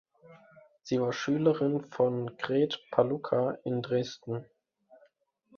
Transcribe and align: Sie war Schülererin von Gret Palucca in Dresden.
Sie 0.81 0.99
war 0.99 1.13
Schülererin 1.13 1.85
von 1.91 2.35
Gret 2.37 2.81
Palucca 2.89 3.59
in 3.63 3.83
Dresden. 3.83 4.45